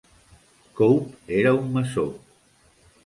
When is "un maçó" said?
1.61-2.07